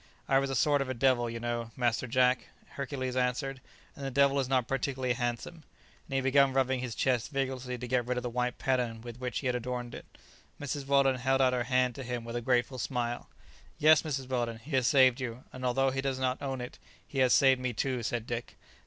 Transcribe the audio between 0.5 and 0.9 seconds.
sort of